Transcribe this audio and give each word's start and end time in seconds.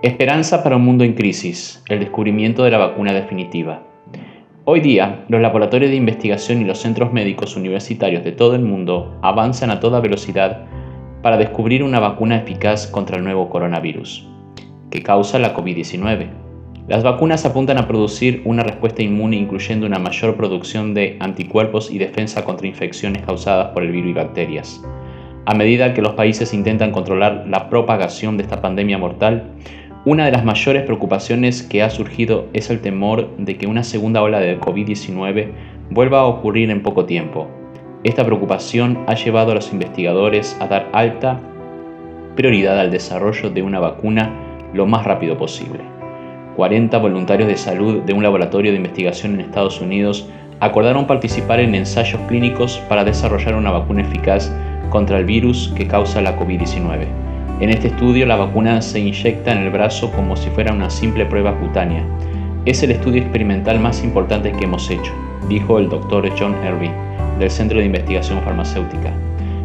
Esperanza 0.00 0.62
para 0.62 0.76
un 0.76 0.84
mundo 0.84 1.02
en 1.02 1.14
crisis, 1.14 1.82
el 1.88 1.98
descubrimiento 1.98 2.62
de 2.62 2.70
la 2.70 2.78
vacuna 2.78 3.12
definitiva. 3.12 3.82
Hoy 4.64 4.78
día, 4.78 5.24
los 5.28 5.40
laboratorios 5.40 5.90
de 5.90 5.96
investigación 5.96 6.62
y 6.62 6.64
los 6.64 6.78
centros 6.78 7.12
médicos 7.12 7.56
universitarios 7.56 8.22
de 8.22 8.30
todo 8.30 8.54
el 8.54 8.62
mundo 8.62 9.18
avanzan 9.22 9.72
a 9.72 9.80
toda 9.80 9.98
velocidad 9.98 10.66
para 11.20 11.36
descubrir 11.36 11.82
una 11.82 11.98
vacuna 11.98 12.36
eficaz 12.36 12.86
contra 12.86 13.16
el 13.16 13.24
nuevo 13.24 13.50
coronavirus, 13.50 14.24
que 14.92 15.02
causa 15.02 15.40
la 15.40 15.52
COVID-19. 15.52 16.28
Las 16.86 17.02
vacunas 17.02 17.44
apuntan 17.44 17.78
a 17.78 17.88
producir 17.88 18.42
una 18.44 18.62
respuesta 18.62 19.02
inmune 19.02 19.36
incluyendo 19.36 19.84
una 19.84 19.98
mayor 19.98 20.36
producción 20.36 20.94
de 20.94 21.16
anticuerpos 21.18 21.90
y 21.90 21.98
defensa 21.98 22.44
contra 22.44 22.68
infecciones 22.68 23.22
causadas 23.22 23.70
por 23.70 23.82
el 23.82 23.90
virus 23.90 24.10
y 24.10 24.14
bacterias. 24.14 24.80
A 25.44 25.54
medida 25.54 25.94
que 25.94 26.02
los 26.02 26.12
países 26.12 26.52
intentan 26.52 26.92
controlar 26.92 27.46
la 27.48 27.70
propagación 27.70 28.36
de 28.36 28.42
esta 28.42 28.60
pandemia 28.60 28.98
mortal, 28.98 29.54
una 30.08 30.24
de 30.24 30.32
las 30.32 30.42
mayores 30.42 30.84
preocupaciones 30.84 31.62
que 31.62 31.82
ha 31.82 31.90
surgido 31.90 32.46
es 32.54 32.70
el 32.70 32.80
temor 32.80 33.28
de 33.36 33.58
que 33.58 33.66
una 33.66 33.84
segunda 33.84 34.22
ola 34.22 34.40
de 34.40 34.58
COVID-19 34.58 35.50
vuelva 35.90 36.20
a 36.20 36.24
ocurrir 36.24 36.70
en 36.70 36.82
poco 36.82 37.04
tiempo. 37.04 37.46
Esta 38.04 38.24
preocupación 38.24 39.04
ha 39.06 39.16
llevado 39.16 39.52
a 39.52 39.56
los 39.56 39.70
investigadores 39.70 40.56
a 40.60 40.66
dar 40.66 40.88
alta 40.94 41.38
prioridad 42.36 42.80
al 42.80 42.90
desarrollo 42.90 43.50
de 43.50 43.60
una 43.60 43.80
vacuna 43.80 44.32
lo 44.72 44.86
más 44.86 45.04
rápido 45.04 45.36
posible. 45.36 45.80
40 46.56 46.96
voluntarios 46.96 47.46
de 47.46 47.58
salud 47.58 48.00
de 48.00 48.14
un 48.14 48.22
laboratorio 48.22 48.70
de 48.70 48.78
investigación 48.78 49.34
en 49.34 49.40
Estados 49.40 49.78
Unidos 49.78 50.26
acordaron 50.60 51.06
participar 51.06 51.60
en 51.60 51.74
ensayos 51.74 52.22
clínicos 52.28 52.78
para 52.88 53.04
desarrollar 53.04 53.56
una 53.56 53.72
vacuna 53.72 54.00
eficaz 54.00 54.50
contra 54.88 55.18
el 55.18 55.26
virus 55.26 55.70
que 55.76 55.86
causa 55.86 56.22
la 56.22 56.34
COVID-19. 56.34 57.28
En 57.60 57.70
este 57.70 57.88
estudio 57.88 58.24
la 58.24 58.36
vacuna 58.36 58.80
se 58.80 59.00
inyecta 59.00 59.50
en 59.50 59.58
el 59.58 59.70
brazo 59.70 60.12
como 60.12 60.36
si 60.36 60.48
fuera 60.50 60.72
una 60.72 60.88
simple 60.90 61.26
prueba 61.26 61.58
cutánea. 61.58 62.04
Es 62.64 62.84
el 62.84 62.92
estudio 62.92 63.20
experimental 63.20 63.80
más 63.80 64.04
importante 64.04 64.52
que 64.52 64.64
hemos 64.64 64.88
hecho, 64.88 65.12
dijo 65.48 65.80
el 65.80 65.88
doctor 65.88 66.30
John 66.38 66.54
Irving, 66.64 66.92
del 67.40 67.50
Centro 67.50 67.80
de 67.80 67.86
Investigación 67.86 68.40
Farmacéutica. 68.42 69.12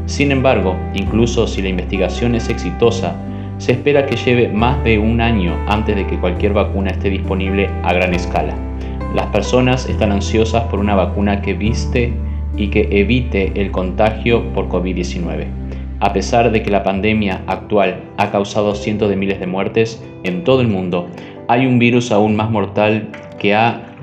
Sin 0.07 0.31
embargo, 0.31 0.75
incluso 0.95 1.45
si 1.45 1.61
la 1.61 1.69
investigación 1.69 2.33
es 2.33 2.49
exitosa, 2.49 3.15
se 3.59 3.73
espera 3.73 4.07
que 4.07 4.15
lleve 4.15 4.47
más 4.47 4.83
de 4.83 4.97
un 4.97 5.21
año 5.21 5.55
antes 5.67 5.95
de 5.95 6.07
que 6.07 6.17
cualquier 6.17 6.53
vacuna 6.53 6.89
esté 6.89 7.11
disponible 7.11 7.69
a 7.83 7.93
gran 7.93 8.15
escala. 8.15 8.55
Las 9.13 9.27
personas 9.27 9.87
están 9.87 10.11
ansiosas 10.11 10.63
por 10.63 10.79
una 10.79 10.95
vacuna 10.95 11.43
que 11.43 11.53
viste 11.53 12.11
y 12.57 12.69
que 12.69 12.87
evite 12.89 13.51
el 13.53 13.69
contagio 13.69 14.51
por 14.53 14.67
COVID-19. 14.67 15.62
A 16.03 16.11
pesar 16.11 16.51
de 16.51 16.61
que 16.61 16.69
la 16.69 16.83
pandemia 16.83 17.43
actual 17.47 18.03
ha 18.17 18.29
causado 18.29 18.75
cientos 18.75 19.07
de 19.07 19.15
miles 19.15 19.39
de 19.39 19.47
muertes 19.47 20.03
en 20.25 20.43
todo 20.43 20.59
el 20.59 20.67
mundo, 20.67 21.07
hay 21.47 21.65
un 21.65 21.79
virus 21.79 22.11
aún 22.11 22.35
más 22.35 22.51
mortal 22.51 23.07
que 23.39 23.55
ha 23.55 23.95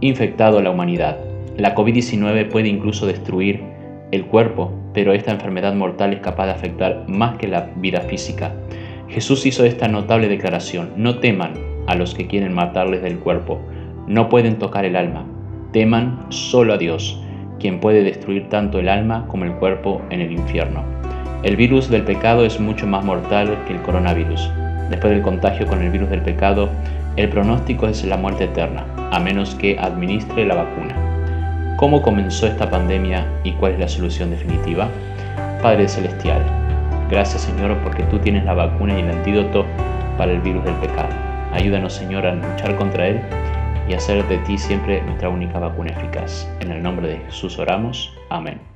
infectado 0.00 0.58
a 0.58 0.62
la 0.62 0.72
humanidad. 0.72 1.18
La 1.56 1.76
COVID-19 1.76 2.48
puede 2.48 2.66
incluso 2.66 3.06
destruir 3.06 3.62
el 4.10 4.24
cuerpo, 4.24 4.72
pero 4.94 5.12
esta 5.12 5.30
enfermedad 5.30 5.74
mortal 5.74 6.12
es 6.12 6.18
capaz 6.18 6.46
de 6.46 6.52
afectar 6.54 7.04
más 7.06 7.38
que 7.38 7.46
la 7.46 7.70
vida 7.76 8.00
física. 8.00 8.52
Jesús 9.06 9.46
hizo 9.46 9.64
esta 9.64 9.86
notable 9.86 10.26
declaración, 10.26 10.90
no 10.96 11.20
teman 11.20 11.52
a 11.86 11.94
los 11.94 12.16
que 12.16 12.26
quieren 12.26 12.52
matarles 12.52 13.00
del 13.00 13.20
cuerpo, 13.20 13.60
no 14.08 14.28
pueden 14.28 14.58
tocar 14.58 14.84
el 14.84 14.96
alma, 14.96 15.24
teman 15.70 16.26
solo 16.30 16.74
a 16.74 16.78
Dios, 16.78 17.22
quien 17.60 17.78
puede 17.78 18.02
destruir 18.02 18.48
tanto 18.48 18.80
el 18.80 18.88
alma 18.88 19.28
como 19.28 19.44
el 19.44 19.52
cuerpo 19.52 20.02
en 20.10 20.20
el 20.20 20.32
infierno. 20.32 20.82
El 21.42 21.56
virus 21.56 21.90
del 21.90 22.02
pecado 22.02 22.44
es 22.44 22.60
mucho 22.60 22.86
más 22.86 23.04
mortal 23.04 23.58
que 23.66 23.74
el 23.74 23.82
coronavirus. 23.82 24.48
Después 24.90 25.12
del 25.12 25.22
contagio 25.22 25.66
con 25.66 25.82
el 25.82 25.90
virus 25.90 26.08
del 26.08 26.22
pecado, 26.22 26.68
el 27.16 27.28
pronóstico 27.28 27.88
es 27.88 28.04
la 28.04 28.16
muerte 28.16 28.44
eterna, 28.44 28.84
a 29.10 29.18
menos 29.18 29.56
que 29.56 29.76
administre 29.76 30.46
la 30.46 30.54
vacuna. 30.54 30.94
¿Cómo 31.78 32.00
comenzó 32.00 32.46
esta 32.46 32.70
pandemia 32.70 33.26
y 33.42 33.52
cuál 33.52 33.72
es 33.72 33.80
la 33.80 33.88
solución 33.88 34.30
definitiva? 34.30 34.88
Padre 35.60 35.88
Celestial, 35.88 36.42
gracias 37.10 37.42
Señor 37.42 37.76
porque 37.78 38.04
tú 38.04 38.20
tienes 38.20 38.44
la 38.44 38.54
vacuna 38.54 38.96
y 38.96 39.02
el 39.02 39.10
antídoto 39.10 39.66
para 40.16 40.30
el 40.30 40.40
virus 40.40 40.64
del 40.64 40.74
pecado. 40.74 41.12
Ayúdanos 41.52 41.92
Señor 41.92 42.24
a 42.24 42.34
luchar 42.36 42.76
contra 42.76 43.08
él 43.08 43.20
y 43.88 43.94
hacer 43.94 44.24
de 44.28 44.38
ti 44.38 44.56
siempre 44.56 45.02
nuestra 45.02 45.28
única 45.28 45.58
vacuna 45.58 45.90
eficaz. 45.90 46.48
En 46.60 46.70
el 46.70 46.80
nombre 46.80 47.08
de 47.08 47.16
Jesús 47.26 47.58
oramos. 47.58 48.14
Amén. 48.30 48.71